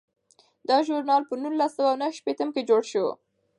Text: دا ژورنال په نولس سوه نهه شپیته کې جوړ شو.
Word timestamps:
دا 0.67 0.77
ژورنال 0.85 1.23
په 1.29 1.33
نولس 1.41 1.71
سوه 1.77 1.91
نهه 2.01 2.11
شپیته 2.17 2.45
کې 2.53 2.61
جوړ 2.69 2.81
شو. 2.91 3.05